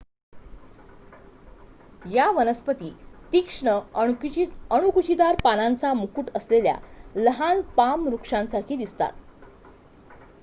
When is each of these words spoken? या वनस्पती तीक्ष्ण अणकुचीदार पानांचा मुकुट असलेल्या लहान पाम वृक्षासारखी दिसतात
या 2.05 2.29
वनस्पती 2.31 2.89
तीक्ष्ण 3.33 3.77
अणकुचीदार 3.95 5.35
पानांचा 5.43 5.93
मुकुट 5.93 6.29
असलेल्या 6.35 6.75
लहान 7.15 7.61
पाम 7.77 8.07
वृक्षासारखी 8.07 8.75
दिसतात 8.75 9.11